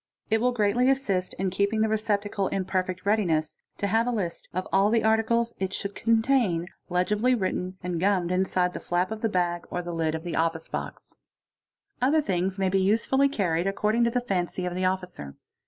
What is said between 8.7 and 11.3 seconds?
the flap of the bag or the lid of the office box.